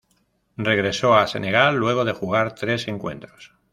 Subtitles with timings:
[0.57, 3.53] Regresó a Senegal luego de jugar tres encuentros.